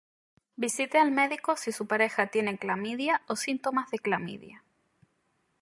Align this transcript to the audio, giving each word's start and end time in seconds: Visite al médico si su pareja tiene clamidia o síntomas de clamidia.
Visite 0.55 0.97
al 0.97 1.11
médico 1.11 1.55
si 1.55 1.71
su 1.71 1.85
pareja 1.85 2.25
tiene 2.25 2.57
clamidia 2.57 3.21
o 3.27 3.35
síntomas 3.35 3.91
de 3.91 3.99
clamidia. 3.99 4.63